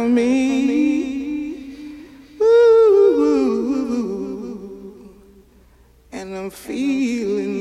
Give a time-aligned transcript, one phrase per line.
[0.00, 1.76] for me.
[2.40, 3.20] Ooh,
[6.10, 7.59] and I'm feeling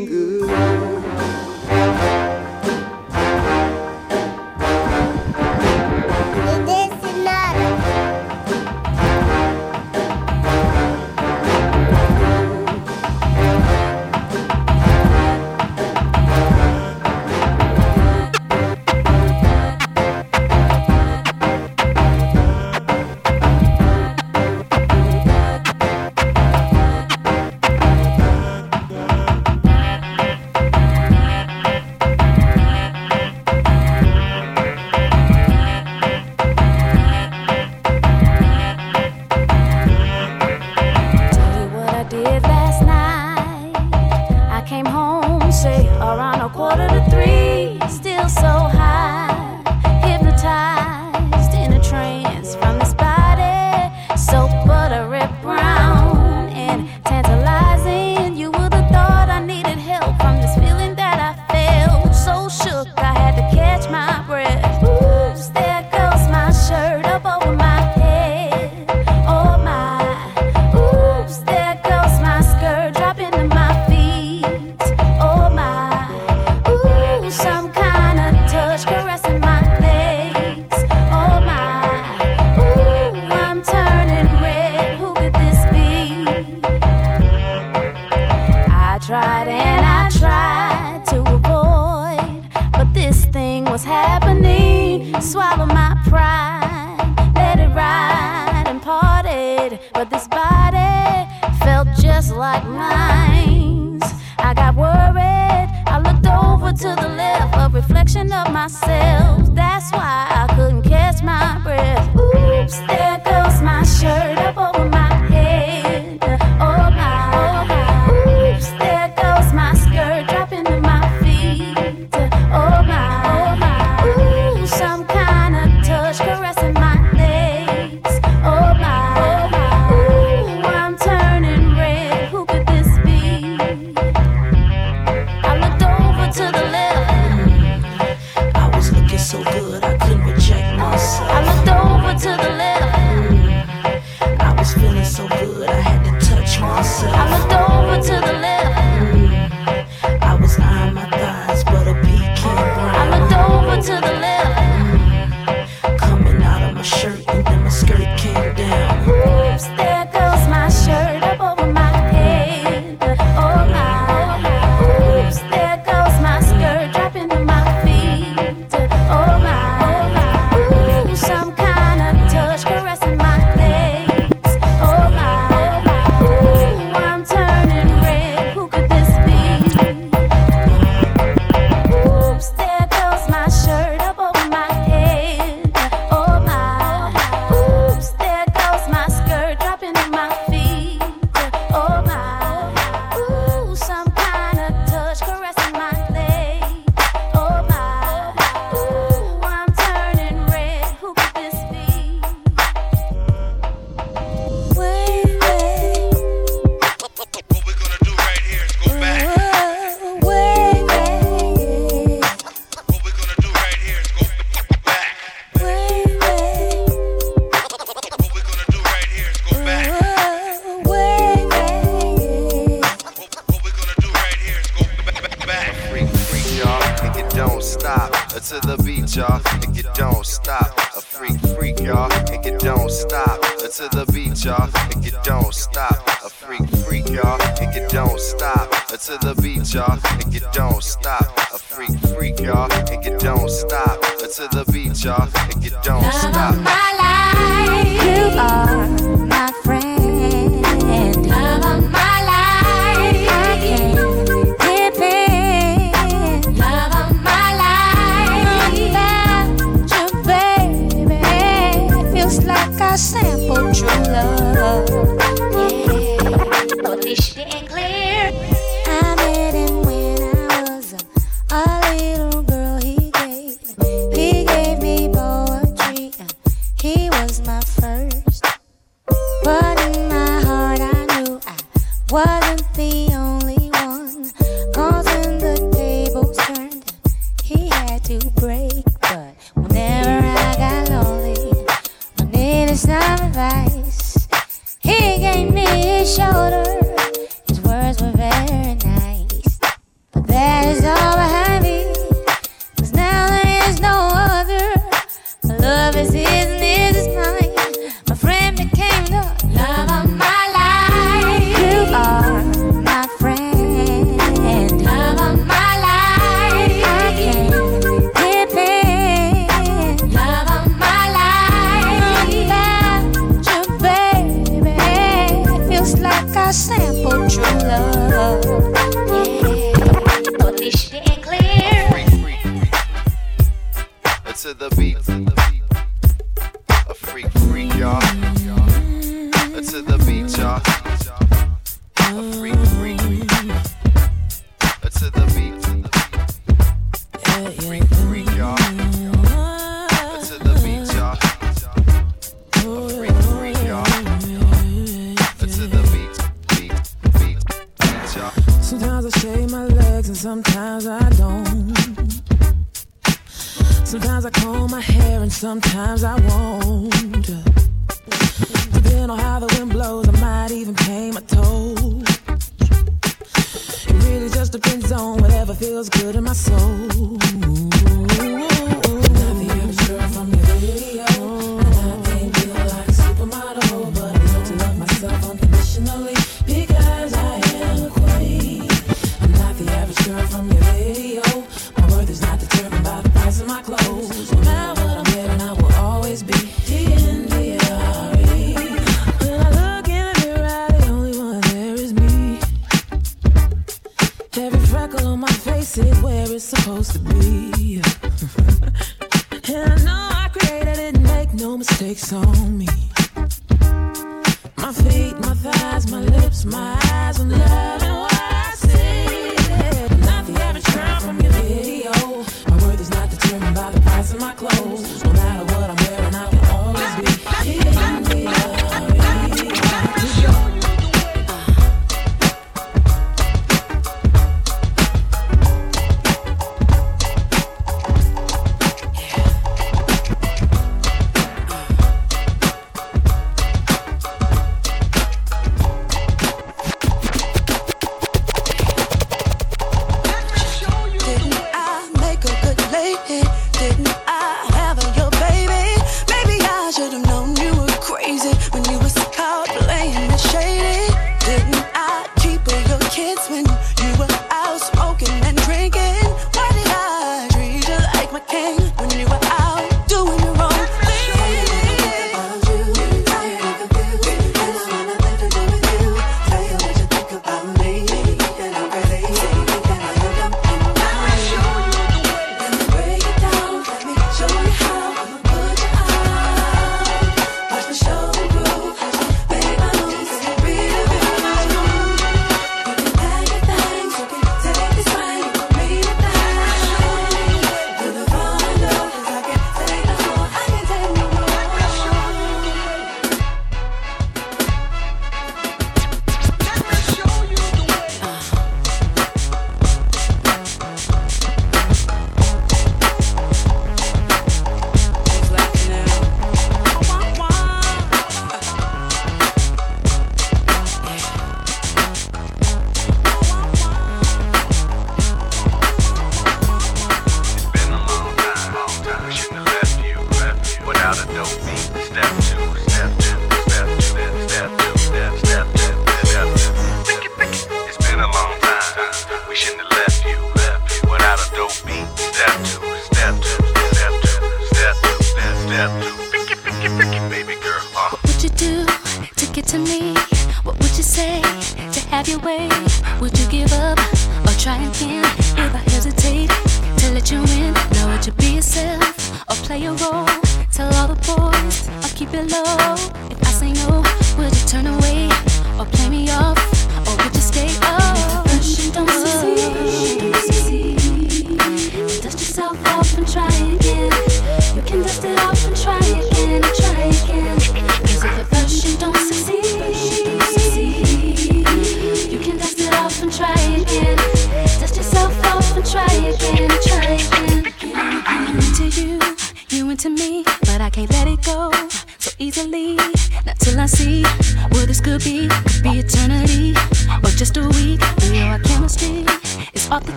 [342.09, 342.38] Mm.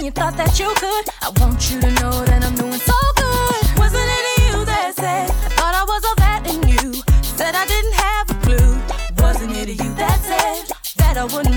[0.00, 1.04] when you thought that you could.
[1.20, 3.78] I want you to know that I'm doing so good.
[3.78, 6.94] Wasn't it you that said I thought I was all that in you?
[7.36, 8.72] Said I didn't have a clue.
[9.22, 11.49] Wasn't it you that said that I wouldn't?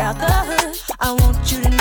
[0.00, 0.76] the hood.
[0.98, 1.79] I want you to know.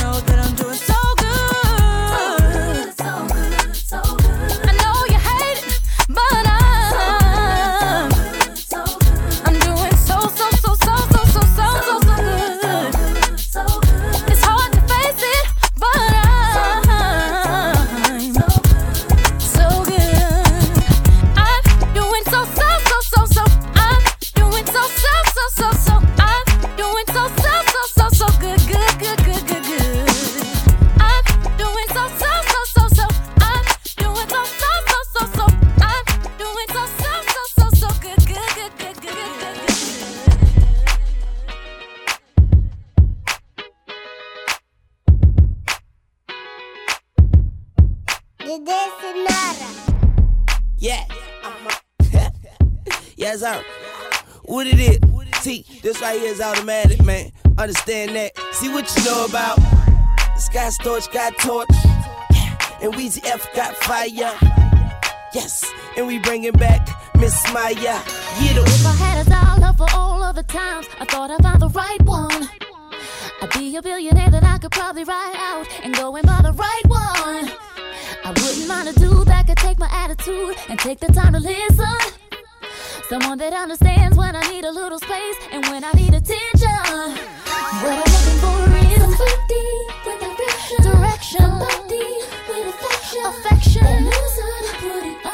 [61.29, 61.67] got torch.
[62.81, 64.33] And Weezy F got fire.
[65.33, 67.73] Yes, and we bringing back Miss Mya.
[67.75, 68.01] Yeah,
[68.39, 71.69] if I had a dollar for all of the times I thought I found the
[71.69, 72.49] right one,
[73.41, 76.53] I'd be a billionaire that I could probably ride out and go and buy the
[76.53, 77.51] right one.
[78.23, 81.39] I wouldn't mind a dude that could take my attitude and take the time to
[81.39, 81.99] listen.
[83.09, 87.17] Someone that understands when I need a little space and when I need attention.
[87.81, 90.29] What I'm looking for is somebody with
[90.83, 92.17] direction affection, body
[92.47, 93.85] with affection, affection.
[93.85, 95.28] Illusion, put it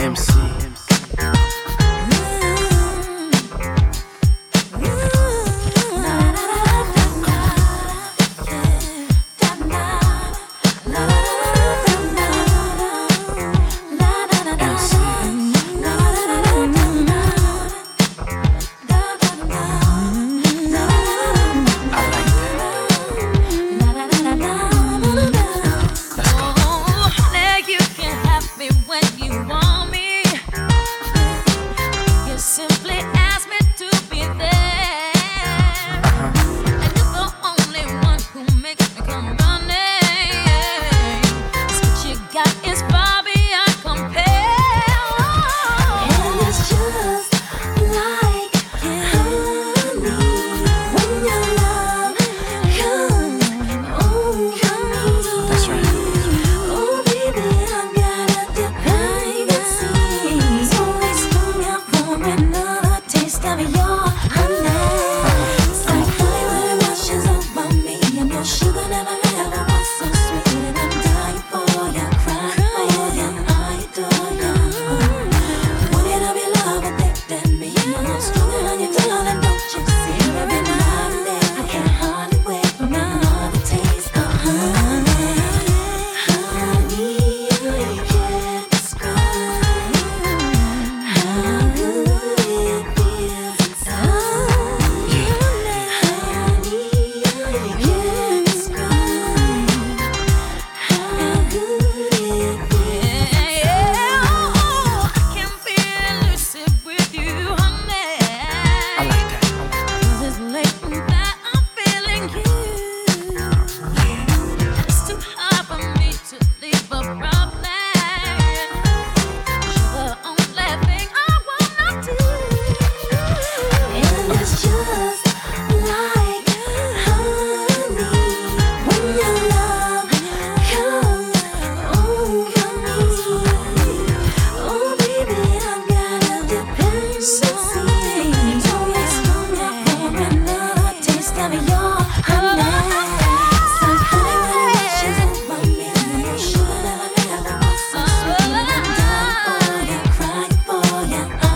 [0.00, 0.49] MC.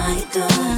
[0.05, 0.74] my god.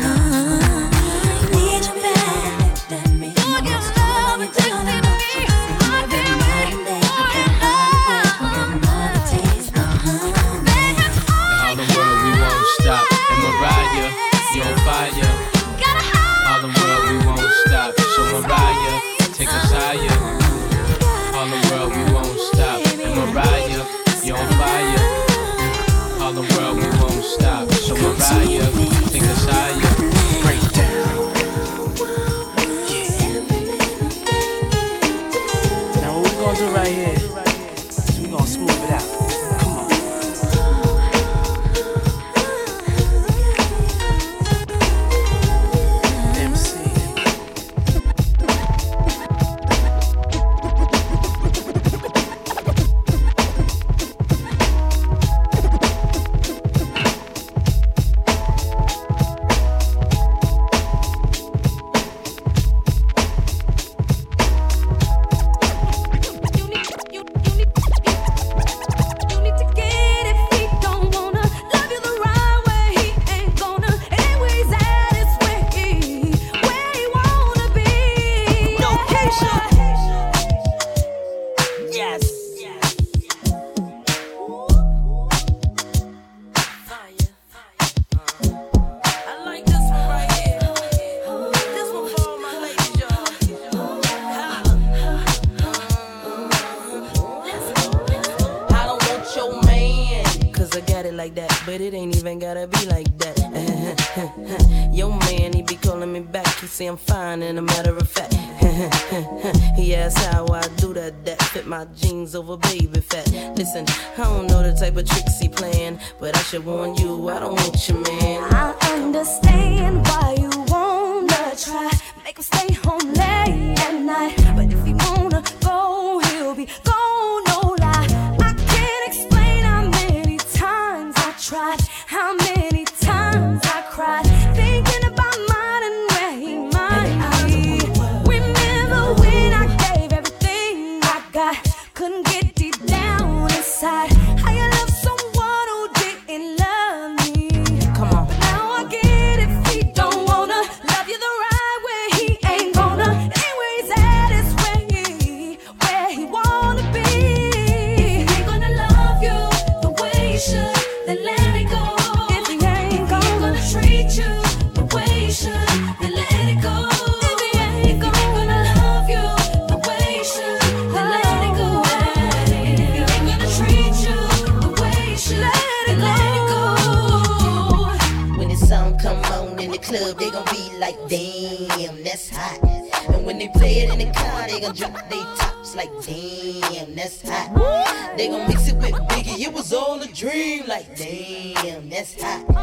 [190.76, 192.55] like, damn, that's hot.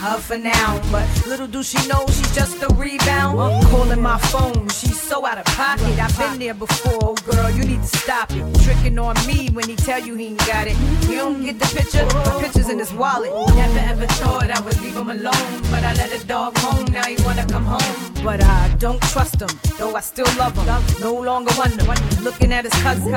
[0.00, 0.80] her for now.
[0.90, 3.36] But little do she know she's just a rebound.
[3.66, 5.98] Calling my phone, she so out of pocket.
[5.98, 8.44] I've been there before, oh girl, you need to stop it.
[8.62, 10.76] Tricking on me when he tell you he ain't got it.
[11.08, 13.32] You don't get the picture, the picture's in his wallet.
[13.56, 17.02] Never ever thought I would leave him alone, but I let a dog home, now
[17.06, 18.14] he wanna come home.
[18.22, 20.66] But I don't trust him, though I still love him.
[21.00, 21.82] No longer wonder,
[22.22, 23.10] looking at his cousin,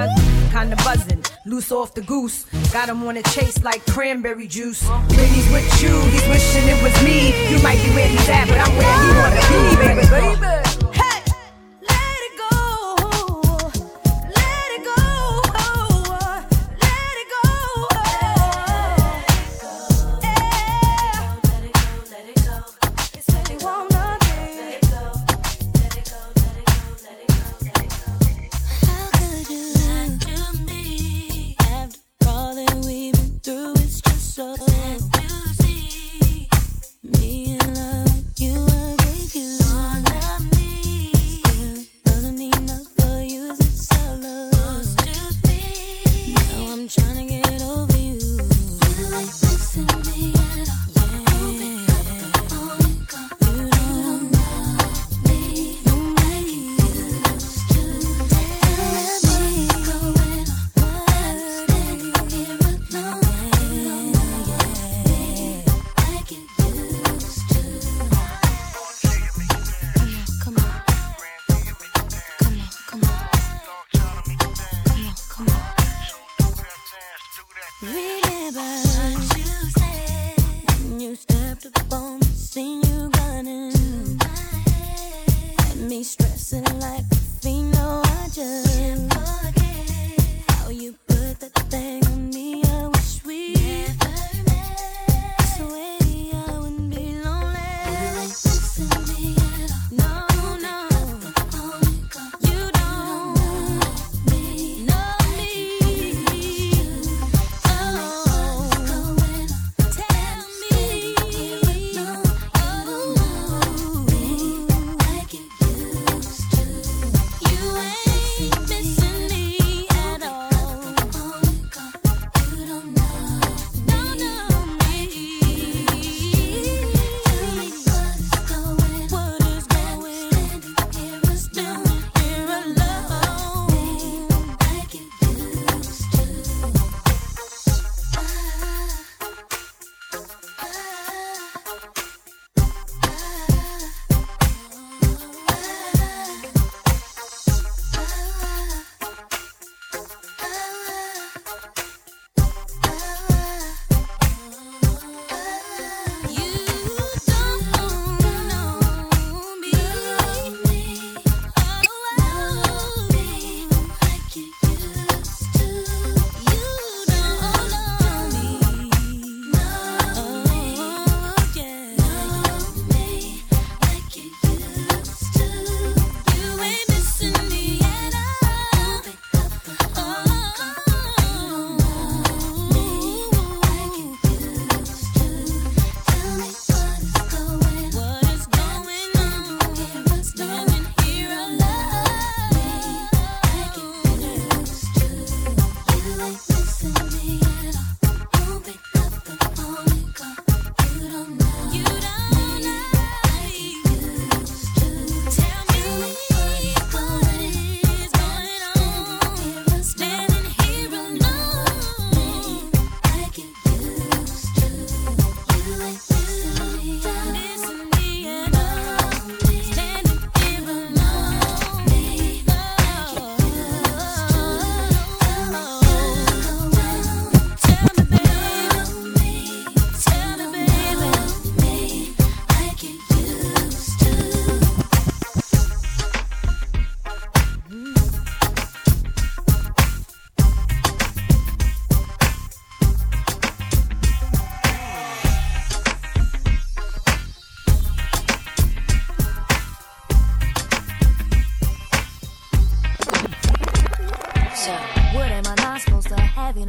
[0.50, 1.24] kinda buzzing.
[1.46, 4.82] Loose off the goose, got him on a chase like cranberry juice.
[5.18, 7.20] When he's with you, he's wishing it was me.
[7.52, 10.42] You might be where he's at, but I'm where he wanna be, baby.
[10.42, 10.83] baby.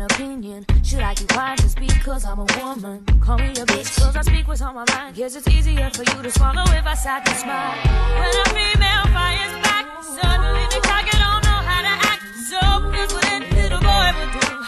[0.00, 0.66] Opinion.
[0.82, 3.04] Should I keep quiet just because I'm a woman?
[3.20, 5.14] Call me a bitch cause I speak what's on my mind.
[5.16, 7.74] Guess it's easier for you to swallow if I sat and smile.
[8.18, 12.22] When a female fires back, suddenly the target don't know how to act.
[12.50, 14.63] So here's what any little boy would do.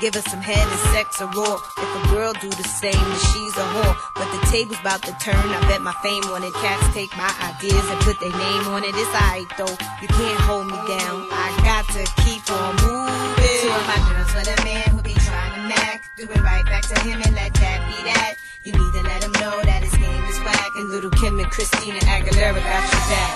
[0.00, 1.56] Give us some head and sex a raw.
[1.56, 3.96] If a girl do the same, then she's a whore.
[4.14, 5.40] But the table's about to turn.
[5.40, 8.92] I bet my fame wanted cats take my ideas and put their name on it.
[8.92, 9.72] It's alright though.
[10.04, 11.24] You can't hold me down.
[11.32, 13.56] I got to keep on moving.
[13.64, 16.04] Two of my girls with a man who be trying to mac.
[16.16, 18.36] Do it right back to him and let that be that.
[18.64, 20.70] You need to let him know that his game is whack.
[20.76, 23.32] And Lil' Kim and Christina Aguilera got your back.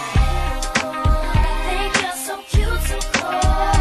[1.64, 3.79] think you're so cute, so cool.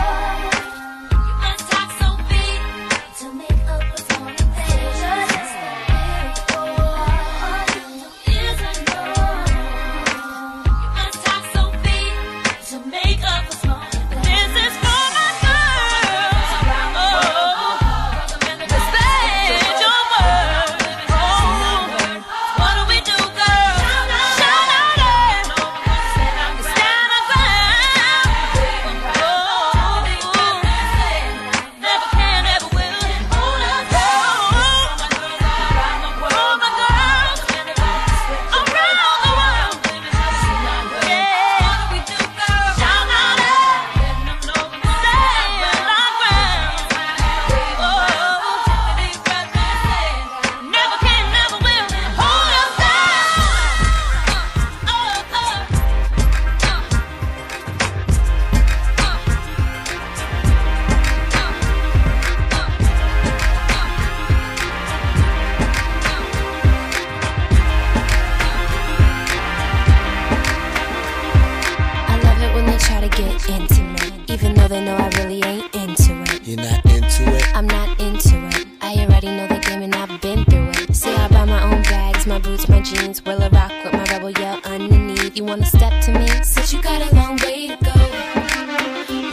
[85.50, 86.28] Wanna step to me?
[86.44, 87.96] Since you got a long way to go.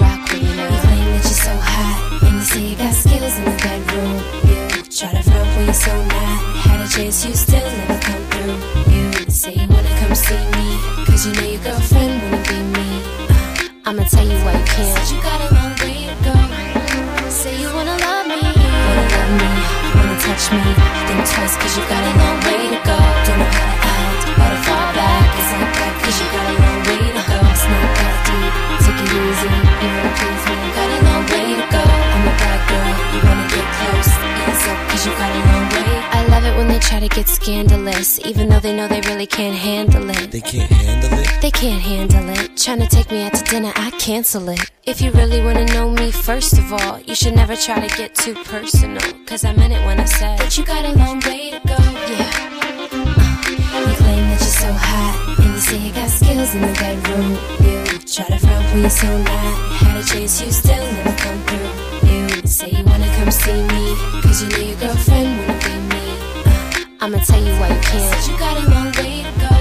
[0.00, 0.72] Rock with me now.
[0.72, 4.16] You claim that you're so hot, and you say you got skills in the bedroom.
[4.48, 6.38] You try to front when you're so not.
[6.64, 8.56] Had a chance, you still never come through.
[8.94, 10.66] You say you wanna come see me,
[11.04, 12.88] cause you know your girlfriend wanna be me.
[13.28, 14.96] Uh, I'ma tell you why you can't.
[14.96, 16.34] Since you got a long way to go.
[17.28, 19.52] Say you wanna love me, wanna love me,
[19.92, 20.64] wanna touch me.
[21.08, 22.85] Think twice cause you got a long way to go.
[36.86, 40.30] Try to get scandalous, even though they know they really can't handle it.
[40.30, 41.42] They can't handle it.
[41.42, 42.56] They can't handle it.
[42.56, 44.70] Trying to take me out to dinner, I cancel it.
[44.84, 48.14] If you really wanna know me, first of all, you should never try to get
[48.14, 49.02] too personal.
[49.26, 51.78] Cause I meant it when I said that you got a long way to go.
[52.14, 52.30] Yeah.
[53.74, 56.74] Uh, you claim that you're so hot, and you say you got skills in the
[56.78, 57.30] bedroom.
[57.66, 59.54] You try to front when you're so not.
[59.82, 62.08] Had a chance, you still never come through.
[62.10, 63.84] You say you wanna come see me,
[64.22, 65.55] cause you know your girlfriend
[66.98, 68.08] I'ma tell you why you can't.
[68.08, 69.52] Said you got a long way to go.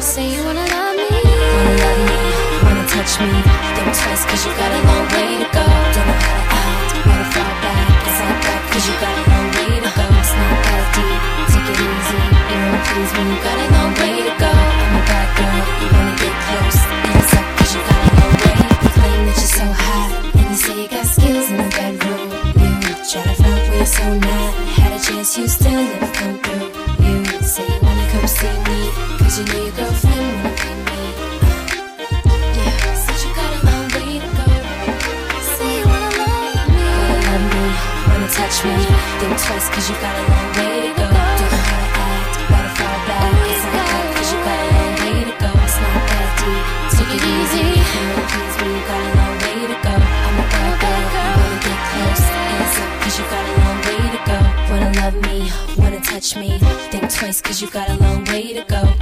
[0.00, 1.08] Say you wanna love me.
[1.12, 2.20] Wanna love me,
[2.64, 3.28] wanna touch me.
[3.76, 5.64] Don't twice, cause you got a long way to go.
[5.92, 7.86] Don't know how to act, wanna fall back.
[8.08, 10.04] It's all back, cause you got a long way to go.
[10.08, 11.20] It's not that deep,
[11.52, 12.20] take it easy.
[12.48, 13.77] You won't please me, you got a long
[25.28, 27.04] Cause you still never come through.
[27.04, 28.80] You say you wanna come see me.
[29.18, 31.02] Cause you know your girlfriend wanna be me
[32.56, 34.46] Yeah, said you got a long way to go.
[35.52, 36.80] Say you wanna love me.
[36.96, 37.64] Wanna love me,
[38.08, 38.72] wanna touch me.
[39.20, 41.08] Think twice cause you got a long way to go.
[41.12, 43.28] Don't wanna act, gotta fall back.
[44.16, 45.50] Cause you got a long way to go.
[45.60, 46.64] It's not that deep,
[46.96, 47.77] take it easy.
[55.22, 56.58] me, wanna touch me.
[56.90, 58.97] Think twice, cause you got a long way to go.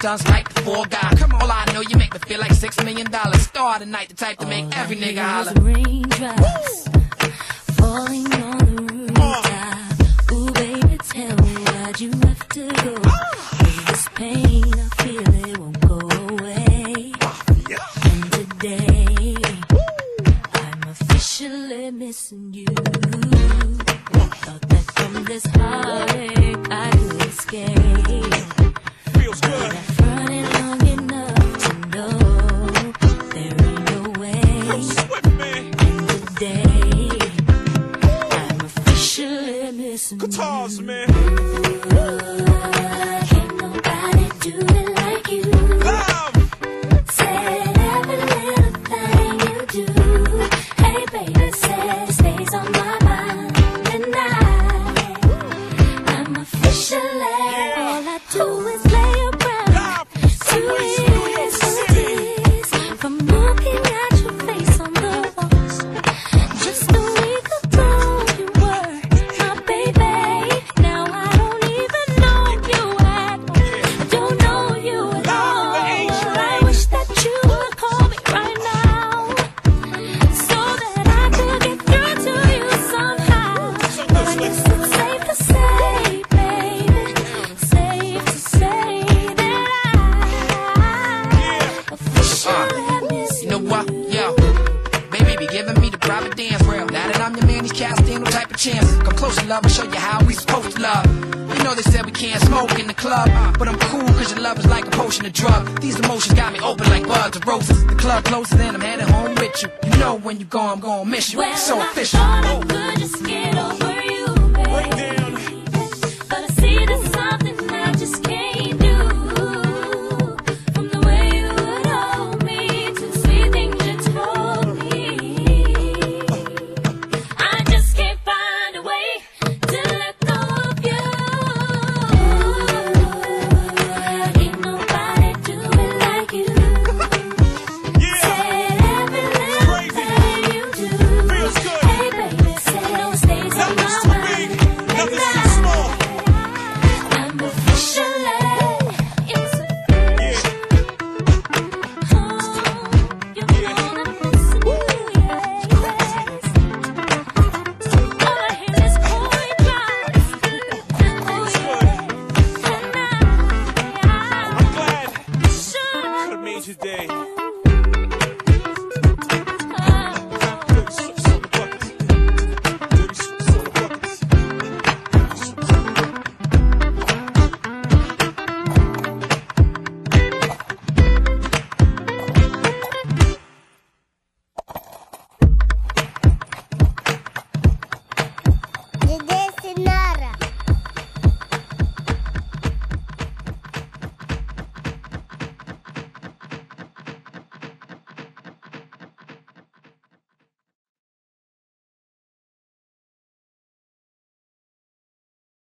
[0.00, 1.14] stunts like the four guy.
[1.16, 1.42] Come on.
[1.42, 3.42] All I know, you make me feel like six million dollars.
[3.42, 6.69] Star tonight, the type to make every nigga holler.